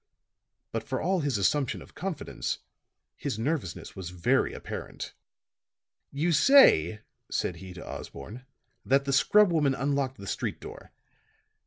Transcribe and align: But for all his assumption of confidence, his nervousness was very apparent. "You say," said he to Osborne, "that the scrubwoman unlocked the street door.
But 0.71 0.81
for 0.83 0.99
all 0.99 1.19
his 1.19 1.37
assumption 1.37 1.79
of 1.79 1.93
confidence, 1.93 2.57
his 3.15 3.37
nervousness 3.37 3.95
was 3.95 4.09
very 4.09 4.51
apparent. 4.51 5.13
"You 6.11 6.31
say," 6.31 7.01
said 7.29 7.57
he 7.57 7.71
to 7.75 7.87
Osborne, 7.87 8.43
"that 8.83 9.05
the 9.05 9.13
scrubwoman 9.13 9.75
unlocked 9.79 10.17
the 10.17 10.25
street 10.25 10.59
door. 10.59 10.91